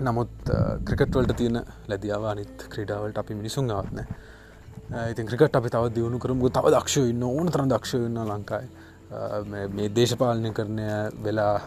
නමුත් 0.00 0.52
ක්‍රිකටවලට 0.84 1.36
තියෙන 1.36 1.62
ලැදියාව 1.88 2.24
අනිත් 2.24 2.68
ක්‍රීඩාවලට 2.68 3.18
අපි 3.18 3.34
මිනිසුන් 3.34 3.70
ආත්න 3.70 3.98
ඉතින් 5.10 5.26
ක්‍රිකට 5.26 5.56
අපි 5.56 5.70
තව 5.70 5.94
දියුණු 5.94 6.18
කරමු. 6.18 6.48
තව 6.50 6.72
දක්ෂ 6.74 6.96
ඉන්න 7.12 7.22
ඕන 7.22 7.46
තරම් 7.48 7.68
දක්ෂ 7.68 7.94
ඉන්න 7.94 8.18
ලංකායි 8.30 8.68
මේ 9.68 9.88
දේශපාලනය 9.94 10.52
කරණය 10.52 10.88
වෙලා 11.24 11.60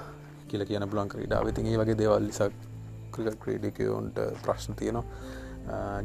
කියල 0.48 0.66
කියන 0.66 0.90
පුලන් 0.90 1.10
ක්‍රීඩාව. 1.10 1.48
ඉතින් 1.48 1.66
ඒ 1.66 1.78
වගේ 1.78 1.98
දේවල් 1.98 2.28
ලිසක් 2.28 2.54
ක්‍රිකට 3.14 3.40
ක්‍රීඩිකවන්ට 3.44 4.20
ප්‍රශ්න 4.44 4.76
තියනවා. 4.76 5.06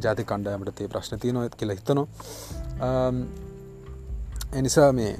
ජාති 0.02 0.24
කණ්ඩායමට 0.24 0.74
තේ 0.74 0.88
ප්‍රශ්න 0.88 1.18
තියනවා 1.18 1.48
කියලා 1.56 1.76
හිතනවා. 1.78 2.06
එනිසා 4.54 4.92
මේ 4.92 5.12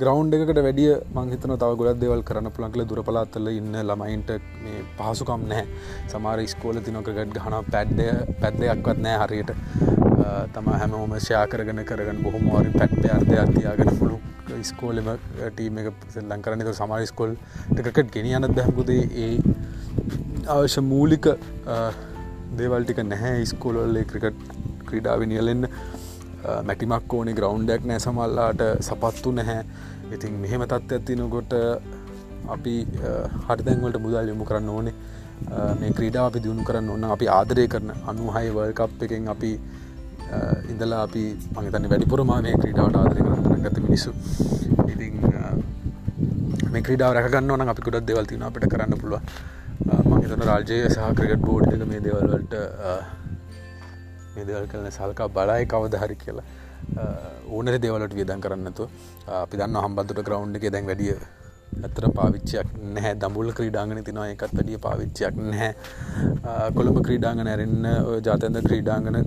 ග්‍රවන්් 0.00 0.34
එකට 0.36 0.58
වැඩිය 0.64 0.88
මංහිතන 1.16 1.52
තව 1.60 1.76
ගොඩක් 1.80 2.00
දෙවල් 2.00 2.22
කරන්න 2.28 2.52
පුළන්කල 2.56 2.82
දුරපලාත්තල 2.88 3.46
ඉන්න 3.50 3.76
ළමයින්ට 3.90 4.30
මේ 4.64 4.80
පහසුකම් 4.98 5.46
නෑ 5.52 5.62
සමාර 6.12 6.42
ස්කෝල 6.52 6.80
තිනොකගට 6.88 7.32
ගහන 7.36 7.56
පැඩ්ඩය 7.74 8.08
පැද්දයක්වත් 8.42 9.00
නෑ 9.06 9.16
හරියට. 9.22 9.52
තම 10.54 10.68
හැමෝම 10.82 11.14
ෂයා 11.18 11.46
කරගෙන 11.54 11.80
කරගන්න 11.90 12.20
බොහොම 12.26 12.44
වාරි 12.52 12.74
පැට්පය 12.76 13.08
අර්ධයක් 13.14 13.54
තියාගෙන 13.56 13.90
පුළු 14.00 14.18
ස්කෝලම 14.72 15.08
ටීම 15.56 15.80
එක 15.82 15.88
ලං 16.26 16.44
කරනක 16.48 16.72
සමාර 16.80 17.00
ස්කෝල් 17.12 17.32
ටකට 17.72 18.12
ගෙනියනත් 18.18 18.52
දැහකුදේ 18.60 19.02
ඒ 19.24 19.32
අවශ්‍ය 20.56 20.84
මූලික 20.92 21.32
දේවල්ටික 22.60 23.00
නැහැ. 23.12 23.44
ස්කෝලල්ලේ 23.54 24.04
ක්‍රිකට් 24.12 24.44
ක්‍රීඩාව 24.90 25.24
නියලෙන්න. 25.32 25.70
මැටිමක් 26.68 27.14
ඕනේ 27.14 27.34
ග්‍රවන්්ඩක් 27.34 27.86
නෑ 27.90 28.00
සමල්ලාට 28.00 28.64
සපත්තු 28.80 29.32
නැහැ. 29.32 29.62
ඉතින් 30.14 30.40
මෙහෙම 30.42 30.64
තත්ත්ව 30.64 30.96
ඇතිනකොට 30.96 31.54
අපි 32.48 32.74
හරිදැන්වලට 33.46 34.02
මුදල් 34.04 34.32
යොමු 34.32 34.44
කරන්න 34.44 34.68
ඕනේ. 34.70 34.94
මේ 35.80 35.92
ක්‍රීඩා 35.92 36.26
අපි 36.28 36.42
දියුණු 36.44 36.64
කරන්න 36.64 36.88
ඔන්න 36.90 37.04
අපි 37.16 37.26
ආදරය 37.30 37.66
කරන 37.68 37.90
අනුහයි 38.10 38.54
වල්කප් 38.56 39.02
එකෙන් 39.06 39.28
අපි 39.34 39.50
ඉඳලා 40.70 41.02
අපි 41.02 41.24
මගතන්න 41.54 41.90
වැඩිපුරමා 41.92 42.40
මේ 42.46 42.54
ක්‍රීඩාවට 42.62 42.96
ආදරය 43.02 43.26
කරන්න 43.26 43.66
ගත 43.66 43.84
මිනිසු 43.86 44.14
ඉතින් 44.86 45.14
මේ 46.72 46.82
ක්‍රීඩාව 46.82 47.14
රැකගන්න 47.18 47.52
ඕන 47.52 47.74
අපි 47.74 47.86
කුඩත් 47.88 48.08
දෙවල්තින 48.08 48.46
අපට 48.48 48.66
කරන්න 48.72 48.98
පුළුව 49.02 49.20
මහිතන 50.08 50.46
රාජය 50.50 50.80
සහ 50.86 51.12
ක්‍රිකට් 51.20 51.46
බෝඩ් 51.46 51.72
එක 51.74 51.86
මේ 51.92 52.02
දෙවල්වලට 52.06 52.54
මේ 54.36 54.46
දෙවල් 54.50 54.66
කරන 54.72 54.90
සල්කා 54.98 55.28
බලයි 55.38 55.64
කවද 55.72 55.94
හරි 56.04 56.16
කියලා. 56.24 56.46
ඕනට 57.56 57.80
දෙවලට 57.84 58.14
වියදන් 58.20 58.40
කරන්නතු 58.44 58.84
අපි 59.40 59.58
දන්න 59.60 59.82
හම්බතුට 59.84 60.22
ග්‍රවන්් 60.28 60.56
එක 60.58 60.66
දැන් 60.74 60.86
වැඩිය 60.90 61.14
ඇතර 61.84 62.04
පාවිච්චයක් 62.18 62.68
නැහැ. 62.96 63.14
දමුල් 63.22 63.48
ක්‍රීඩාගන 63.58 64.02
තිනවා 64.08 64.28
එකත් 64.34 64.52
වැඩිය 64.58 64.78
පාවිච්චයක් 64.86 65.34
නැහැ. 65.50 65.72
කොළඹ 66.76 67.00
ක්‍රීඩාග 67.08 67.40
නැරෙන්න්න 67.48 67.88
ජාතන්ද 68.28 68.60
ක්‍රීඩාගන 68.68 69.18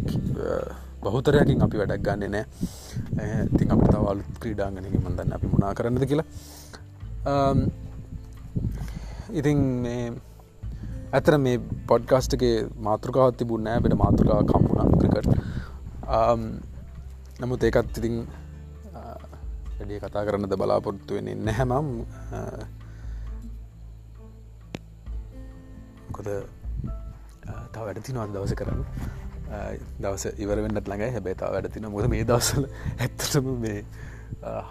බහුතරයකින් 1.03 1.61
අපි 1.65 1.81
වැඩක් 1.81 2.05
ගන්න 2.07 2.33
නෑ 2.35 3.43
තින් 3.57 3.75
අප 3.75 3.83
තවලු 3.91 4.23
ක්‍රීඩාගනක 4.45 4.95
මන්දන්න 5.03 5.35
අපි 5.37 5.51
මුණනා 5.51 5.75
කරන්නද 5.81 6.05
කියලා. 6.11 6.27
ඉතින් 9.39 9.59
මේ 9.85 10.03
ඇතර 11.11 11.37
මේ 11.37 11.57
පොඩ්කාස්ටගේ 11.87 12.55
මාතෘකාවත් 12.87 13.37
තිබුණ 13.37 13.63
නෑ 13.65 13.81
බෙට 13.83 13.95
මාතෘකා 14.01 14.43
කම්මුණ 14.43 14.97
ක්‍රිකට 14.99 15.29
um, 16.09 16.43
නමුත් 17.41 17.63
ඒකත් 17.63 17.97
ඉතින් 18.01 18.19
uh, 18.91 19.15
වැඩිය 19.77 19.99
කතා 20.03 20.25
කරන්නද 20.27 20.53
බලාපොරොත්තු 20.61 21.17
වෙන්නේ 21.17 21.35
නැහැමම් 21.39 21.89
uh, 22.03 22.61
කොද 26.11 26.29
uh, 26.29 26.45
තව 27.73 27.81
වැඩතිනවත් 27.81 28.35
දවස 28.35 28.55
කරන්න? 28.61 28.85
දවස 29.99 30.25
ඉවරවෙන්නත් 30.37 30.85
ළඟයි. 30.85 31.11
හැබැතා 31.11 31.51
වැඩතින 31.55 31.89
මොද 31.89 32.09
මේ 32.13 32.25
දවසල 32.25 32.69
ඇත්තටම 32.99 33.51
මේ 33.65 33.83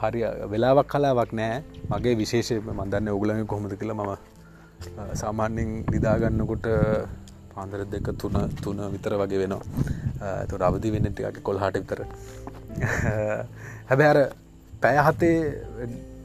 හරි 0.00 0.26
වෙලාවක් 0.50 0.90
කලාවක් 0.92 1.33
නෑ 1.35 1.62
මගේ 1.90 2.18
විශේෂය 2.21 2.62
මන්දන්න 2.62 3.11
ඔගුලඟ 3.11 3.47
කොහොමද 3.47 3.80
කියලා 3.80 4.00
මම 4.00 4.27
සාමාන්‍යෙන් 5.14 5.70
නිදාගන්නකොට 5.87 6.66
පාන්දර 7.52 7.85
දෙක 7.87 8.11
තුන 8.18 8.37
තුන 8.62 8.78
විතර 8.94 9.14
වගේ 9.14 9.40
වෙනවා. 9.42 10.44
තුර 10.50 10.61
අවදි 10.62 10.90
වෙන්න 10.90 11.08
ටික 11.11 11.42
කොල්හට 11.42 11.76
විතර. 11.76 12.00
හැබැ 13.90 14.08
අර 14.12 14.18
පැයහතේ 14.82 15.37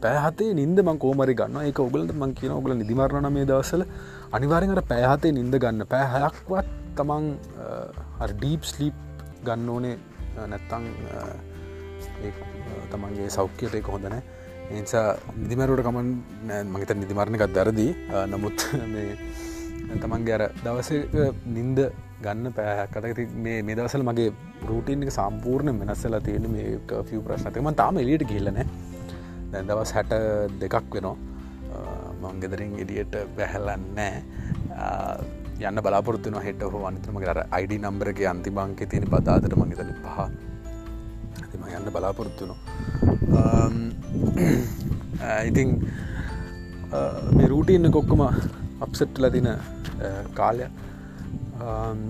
පැහතේ 0.01 0.53
නින්ද 0.53 0.79
මං 0.79 0.97
කෝමරි 0.99 1.33
ගන්න 1.33 1.67
එක 1.69 1.79
ඔගලට 1.79 2.13
මං 2.13 2.35
කියන 2.39 2.53
ඔගල 2.57 2.75
නිදිමරණ 2.81 3.29
මේ 3.33 3.45
දවසල 3.45 3.83
අනිවාරෙන්ට 4.31 4.83
පැහතේ 4.91 5.33
නින්ද 5.39 5.55
ගන්න 5.63 5.87
පැහැයක්වත් 5.93 6.67
තමන් 6.97 7.25
ඩීප් 8.33 8.69
ස්ලීප් 8.71 8.97
ගන්න 9.47 9.69
ඕනේ 9.69 9.95
නැත්තං 10.51 10.85
තමන්ගේ 12.91 13.29
සෞඛ්‍යයට 13.37 13.79
එක 13.81 13.91
හොඳනෑ 13.95 14.23
එනිසා 14.69 15.07
නිදිමැරුවට 15.37 15.85
කමන් 15.85 16.09
මගත 16.65 16.95
නිදිමරණකත් 16.95 17.55
දරදී 17.57 17.91
නමුත් 18.27 18.65
මේ 18.93 19.09
තමන්ගේ 20.01 20.35
අර 20.37 20.43
දවස 20.63 20.89
නින්ද 21.47 21.79
ගන්න 22.23 22.55
පෑහකට 22.57 23.19
මේ 23.37 23.59
මේ 23.61 23.75
දවසල 23.75 24.05
මගේ 24.09 24.29
රූටීන් 24.69 25.03
එක 25.03 25.11
සම්පූර්ණ 25.11 25.79
වෙනස්සලා 25.81 26.21
තියෙන 26.21 26.47
මේ 26.55 26.79
ෆිය 27.09 27.21
ප්‍රශ්නතම 27.27 27.69
තාම 27.73 27.97
එලියට 27.97 28.25
කියලන 28.31 28.59
දැන් 29.51 29.69
දවස් 29.69 29.93
හැට 29.97 30.13
දෙකක් 30.61 30.95
වෙනවා 30.95 31.15
මංගෙදරින් 32.23 32.75
එඩියට 32.79 33.15
බැහැලන්නෑ 33.37 34.11
යන්න 35.61 35.83
බලාපොරත්තුන 35.85 36.39
හෙට 36.41 36.63
හෝ 36.65 36.83
අනිතම 36.85 37.19
කර 37.19 37.43
අයිඩ 37.51 37.77
නම්බරගේ 37.79 38.27
අන්තිබංක 38.27 38.81
තියෙන 38.89 39.07
බදාදර 39.07 39.55
මගතන 39.55 39.93
පහ. 40.03 40.17
එම 41.53 41.63
යන්න 41.69 41.93
බලාපොරොත්තුනවා 41.95 42.92
Um, 43.03 43.75
ඉතිං 45.49 45.69
uh, 46.91 47.19
මේ 47.37 47.47
රූටීන්න 47.53 47.91
කොක්කම 47.91 48.23
අප්සෙට්ල 48.85 49.27
තින 49.35 49.49
කාලය. 50.39 50.67
Um, 51.59 52.01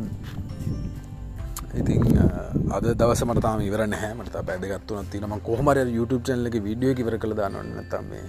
ඉතින් 1.74 2.02
uh, 2.18 2.76
අද 2.78 2.88
දවස 3.02 3.24
මටතාම 3.26 3.66
ඉවර 3.68 3.84
නැහැ. 3.88 4.14
මට 4.20 4.46
පැදගත්තුන 4.50 5.12
තිනම 5.14 5.36
කොහමර 5.50 5.78
YouTube 5.98 6.24
චැනලක 6.30 6.58
විඩියෝ 6.70 7.02
ඉවර 7.04 7.18
කළ 7.18 7.36
දාන්නන්න 7.42 7.86
තම 7.94 8.10
මේ 8.14 8.26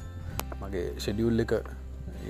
මගේ 0.62 0.87
ෂෙඩියුල් 0.99 1.44
එක 1.47 1.54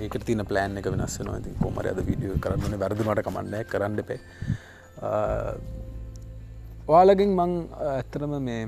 ඒක 0.05 0.15
තින 0.27 0.43
ප්ලෑන් 0.51 0.79
එක 0.81 0.87
වෙනස් 0.93 1.17
නවා 1.23 1.41
ති 1.45 1.57
කොමර 1.63 1.87
අද 1.93 2.01
විඩියෝ 2.11 2.39
කරන්නන 2.45 2.79
වැරදිමට 2.83 3.25
කමන්න 3.27 3.69
කරන්න 3.73 4.01
එපේ. 4.05 4.19
Uh, 5.09 5.53
ඔයාලගින් 6.87 7.31
මං 7.39 7.53
ඇත්තරම 7.91 8.35
මේ 8.49 8.63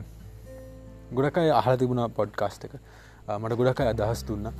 ගොඩකයි 1.14 1.52
අහල 1.52 1.78
තිබුණ 1.78 2.04
පොඩ්කාස්ට 2.12 2.66
එක. 2.66 2.74
මට 3.28 3.56
ගොඩකයි 3.56 3.88
අදහස් 3.88 4.24
දුන්න. 4.28 4.52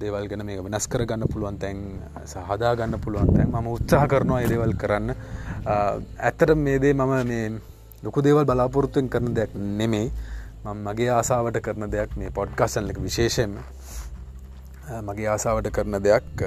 දේවල් 0.00 0.28
ගැන 0.28 0.44
මේ 0.46 0.62
වෙනස් 0.62 0.86
කර 0.88 1.04
ගන්න 1.06 1.28
පුළුවන් 1.32 1.58
තැන් 1.58 1.78
සහදා 2.26 2.74
ගන්න 2.76 3.00
පුළුවන් 3.00 3.34
තැන්. 3.34 3.50
ම 3.50 3.66
උත්සාහ 3.68 4.06
කරනවා 4.08 4.40
ඒදේවල් 4.42 4.74
කරන්න. 4.76 5.14
ඇත්තට 5.66 6.54
මේදේ 6.56 6.94
මම 6.94 7.14
මේ 7.26 7.52
ලොකු 8.02 8.22
දේවල් 8.22 8.44
බලාපොරොත්තුවෙන් 8.44 9.08
කරන 9.08 9.34
දෙයක් 9.34 9.54
නෙමෙයි. 9.54 10.12
මම 10.64 10.84
මගේ 10.86 11.10
ආසාාවට 11.10 11.60
කරන 11.60 11.90
දෙයක් 11.90 12.16
මේ 12.16 12.30
පොඩ්කාසන්ලක 12.30 12.98
විශේෂයෙන් 13.02 13.58
මගේ 15.02 15.28
ආසාාවට 15.28 15.70
කරන 15.70 15.98
දෙයක්. 16.02 16.44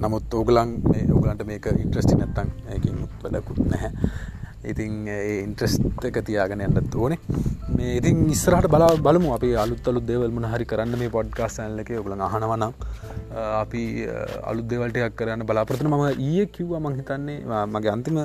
නමුත් 0.00 0.34
ඕගලන් 0.34 0.70
මේ 0.90 1.08
ඔගලන්ට 1.12 1.44
මේක 1.46 1.66
ඉන්ට්‍රස්ටි 1.74 2.14
නැත්තන් 2.14 2.48
ඇකින් 2.68 3.08
වැඩකුත් 3.22 3.58
නැහැ. 3.72 3.92
ඉතින් 4.70 4.92
ඉන්ට්‍රස්ට 5.46 6.04
එක 6.08 6.18
තියාගෙන 6.28 6.62
යන්නත් 6.66 6.94
ඕනේ. 6.94 7.18
මේ 7.76 7.96
ඉතින් 8.00 8.22
ඉස්සරහට 8.34 8.68
බලා 8.74 8.90
බලමු. 9.06 9.34
අපි 9.36 9.50
අලුත් 9.64 9.88
අලුත් 9.92 10.06
දෙවල්මන 10.10 10.46
හරි 10.52 10.66
කරන්න 10.72 10.98
මේ 11.02 11.14
පොඩ්කාස්ටන්ලක 11.16 11.90
ඔබල 12.02 12.14
අහනවනම් 12.28 12.72
අපි 13.62 13.82
අලුත් 14.52 14.66
දෙවල්ටයක් 14.72 15.18
කරන්න 15.20 15.46
බලාපොරතන 15.50 15.90
ම 15.90 16.06
ඒ 16.06 16.46
කිව්වා 16.56 16.82
මංහිතන්නේ 16.86 17.66
මගේ 17.74 17.92
අන්තිම 17.96 18.18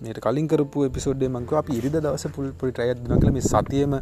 මේට 0.00 0.18
කලින් 0.24 0.46
කරපු 0.48 0.84
එපිසෝඩ්ඩේ 0.88 1.30
මංක 1.30 1.52
අප 1.60 1.68
ඉරිද 1.76 1.94
දවස 1.96 2.24
පුල් 2.34 2.48
පොඩි 2.60 2.72
ට්‍රයත් 2.76 2.98
දන 3.04 3.20
කළ 3.20 3.32
මේ 3.36 3.44
සතියම 3.44 3.94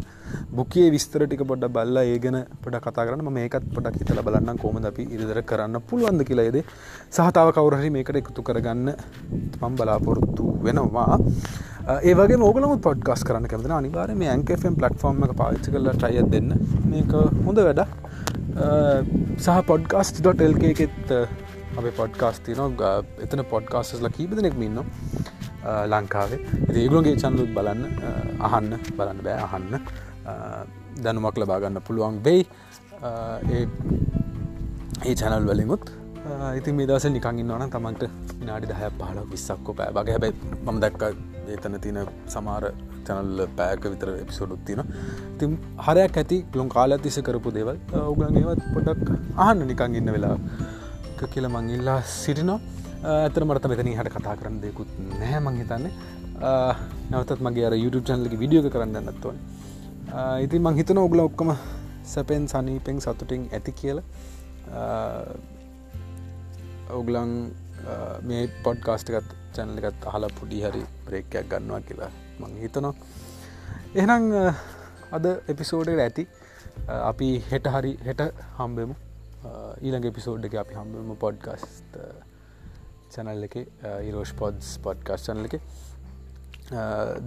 බුකේ 0.59 0.87
විස්තර 0.95 1.23
ටික 1.25 1.45
පොඩ 1.51 1.67
බල්ල 1.77 2.01
ඒගෙන 2.03 2.39
පොඩ 2.65 2.79
කතා 2.87 3.05
කරන 3.09 3.23
මේකත් 3.37 3.69
පොඩක් 3.77 3.99
හිතල 4.01 4.23
බලන්න 4.29 4.59
කොමද 4.65 4.89
අපි 4.91 5.07
ඉරිදර 5.17 5.41
කරන්න 5.51 5.79
පුළුවන්ද 5.91 6.27
කියලායේද 6.31 6.59
සහතාව 7.19 7.53
කවුරහරි 7.59 7.93
මේකට 7.97 8.21
එකතු 8.23 8.47
කරගන්න 8.49 8.91
මම් 9.63 9.77
බලාපොරොත්තු 9.81 10.49
වෙනවා. 10.67 11.21
ඒවගේ 12.11 12.41
මෝගලම 12.43 12.75
පොඩ්ගස් 12.89 13.23
කරන්න 13.29 13.49
කැමතින 13.53 13.77
අනිවාර 13.79 14.11
මේ 14.23 14.33
ඇන්කෆම් 14.35 14.77
පලට්ෆෝර්ම් 14.81 15.25
එක 15.29 15.37
පාච්ච 15.43 15.71
කරලා 15.75 15.97
ට්‍රයත් 15.97 16.29
දෙන්න. 16.35 16.51
මේක 16.93 17.15
හොඳ 17.47 17.65
වැඩ 17.69 17.83
සහ 19.45 19.63
පොඩ්කාස්ට.ල්ක 19.71 20.65
එකෙත් 20.73 21.15
අප 21.79 21.87
පොඩ්කාස්ති 22.01 22.59
න 22.59 22.83
එතන 23.25 23.45
පොඩ්කාස්ල 23.55 24.11
කීප 24.19 24.35
දෙනෙක් 24.41 24.59
ඉන්නවා. 24.67 24.87
ලංකාවේ. 25.93 26.41
ඒගුලගේ 26.81 27.17
චන්ලුත් 27.23 27.51
බලන්න 27.57 27.83
අහන්න 28.49 28.73
බලන්න 28.99 29.21
බෑ 29.27 29.39
අහන්න. 29.49 29.75
දැනුමක් 31.05 31.37
ලබාගන්න 31.43 31.79
පුළුවන් 31.87 32.17
වෙයි. 32.27 32.43
ඒ 35.09 35.15
චැනල් 35.21 35.47
වලිමුත් 35.51 35.85
ඉතින් 36.59 36.75
මේ 36.77 36.87
දවස 36.89 37.07
නිකං 37.15 37.41
ඉන්නවන 37.43 37.65
තමන්ට 37.73 38.03
විනාඩි 38.41 38.67
දහ 38.73 38.83
පහල 38.99 39.19
විස්සක්කෝ 39.33 39.75
පෑ. 39.79 39.91
වගේ 39.97 40.15
හැබැයි 40.17 40.35
මම 40.67 40.77
දැක්ක 40.85 41.03
ඒතන 41.55 41.75
තින 41.87 41.99
සමාර 42.35 42.65
චැනල් 43.07 43.43
පෑක 43.59 43.83
විතර 43.95 44.09
එපිසෝඩුත් 44.23 44.63
තින 44.69 44.81
තිම් 45.41 45.51
හරයක් 45.87 46.17
ඇති 46.23 46.39
ලොන් 46.59 46.69
කාල 46.77 46.97
තිස 47.07 47.19
කරපු 47.27 47.51
දේවල්. 47.57 47.77
ඔගන් 48.13 48.39
ඒවත් 48.43 48.63
පොඩක් 48.77 49.09
අහන්න 49.47 49.67
නිකං 49.73 49.99
ඉන්න 50.01 50.15
වෙලා 50.17 50.37
කියල 51.35 51.47
මංඉල්ලා 51.57 52.01
සිටිනවා. 52.21 52.61
ඇතර 53.13 53.45
මට 53.45 53.69
මෙතන 53.71 53.91
හට 53.99 54.13
කතා 54.17 54.35
කරන්න 54.41 54.61
දෙකුත් 54.65 54.91
නෑ 55.21 55.41
මං 55.41 55.57
හිතන්නේ. 55.61 55.93
නවතත් 57.11 57.41
මගේ 57.47 57.67
අර 57.69 57.75
YouTube 57.83 58.07
චැනලක 58.09 58.35
විඩියෝක 58.43 58.69
කරන්න 58.75 58.97
නැත්වන 59.09 59.37
ඉතින් 60.45 60.63
මං 60.67 60.79
හිතන 60.81 61.01
ඔගල 61.03 61.21
ඔක්කම 61.27 61.51
සැපෙන් 62.13 62.49
සනීපෙන් 62.53 63.01
සතුටින් 63.05 63.45
ඇති 63.59 63.73
කියල. 63.81 64.01
ඔගලං 66.99 67.33
මේ 68.29 68.43
පොඩ්කාස්ටිකත් 68.65 69.31
චැනලකත් 69.57 70.09
අහලා 70.11 70.35
පුඩි 70.41 70.65
හරි 70.65 70.83
බ්‍රේක්කයක් 71.07 71.47
ගන්නවා 71.53 71.81
කියලා 71.89 72.13
මං 72.41 72.59
හිතනවා. 72.65 72.95
එහනම් 74.01 74.25
අද 75.17 75.27
එපිසෝඩට 75.53 76.05
ඇති. 76.09 76.25
අපි 77.11 77.29
හෙට 77.51 77.67
හරි 77.75 77.93
හෙට 78.07 78.23
හම්බෙමු. 78.59 78.95
ඊළඟ 79.85 80.07
එපිසෝඩ් 80.13 80.47
එක 80.49 80.57
අපි 80.63 80.75
හම්බම 80.81 81.19
පොඩ්කාස්ට 81.25 81.99
චැනල් 83.15 83.47
එක 83.49 83.57
ඉරෝෂ් 84.09 84.33
පොඩ්ස් 84.41 84.69
පොඩ්කාස් 84.85 85.27
චනල 85.27 85.49
එක. 85.49 85.57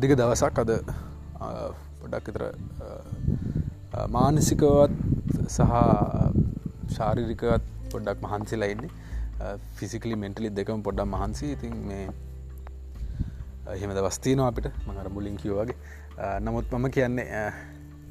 දිග 0.02 0.12
දවසක් 0.20 0.62
අද 0.64 0.72
uh, 0.74 1.70
පොඩක් 2.02 2.30
විතර 2.30 2.44
uh, 2.44 2.54
uh, 3.94 4.08
මානසිකවත් 4.16 4.94
සහ 5.48 5.76
ශාරිරිකවත් 6.96 7.64
පොඩ්ඩක් 7.92 8.26
මහන්සිලා 8.26 8.72
ඉන්නේ. 8.76 8.92
ෆිසිකලි 9.78 10.16
මෙන්ටලි 10.24 10.50
දෙකම 10.60 10.82
පොඩ්ඩක් 10.88 11.12
මහන්සි 11.14 11.52
ඉතින් 11.56 11.76
මේ 11.90 12.06
එහෙම 13.76 13.92
දවස්තිනවා 13.98 14.50
අපිට. 14.52 14.68
මඟර 14.88 15.10
මුලින් 15.18 15.38
කිව්වගේ 15.44 15.78
නමුත් 16.42 16.72
මම 16.72 16.88
කියන්නේ 16.96 17.44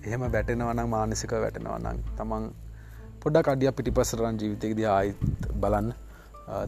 එහෙම 0.07 0.25
වැටෙනවනම් 0.35 0.89
මානසික 0.97 1.33
වැටෙනවනම් 1.45 1.99
තමන් 2.19 2.45
පොඩක් 3.23 3.49
අඩිය 3.53 3.71
පිටිපසරන් 3.79 4.39
ජීවිතයකද 4.41 4.83
ආයිත් 4.97 5.49
බලන්න. 5.63 5.89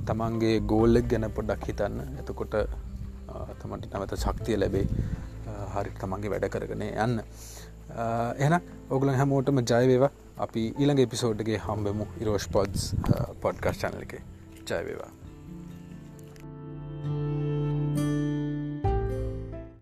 තමන්ගේ 0.08 0.60
ගෝල්ලෙක් 0.72 1.08
ගැන 1.12 1.30
පොඩක් 1.38 1.66
හිතන්න. 1.70 2.00
එතකොට 2.20 2.54
තමට 3.60 3.92
නැවත 3.92 4.16
ශක්තිය 4.24 4.56
ලැබේ. 4.62 4.86
හරි 5.74 5.92
තමන්ගේ 6.00 6.32
වැඩ 6.32 6.48
කරගෙන 6.54 6.82
යන්න. 6.88 7.20
එන 8.46 8.58
ඔගුල 8.90 9.14
හැමෝටම 9.20 9.62
ජයවේවා 9.72 10.10
අපි 10.46 10.64
ඊළඟ 10.80 11.04
එපිසෝඩ්ගේ 11.04 11.62
හම්බෙමු 11.68 12.08
ඉරෝෂ් 12.22 12.48
පොඩ්ස් 12.56 12.90
පොඩ්කස් 13.44 13.80
චනල 13.84 14.04
එක. 14.08 14.18
ජයවේවා 14.70 15.12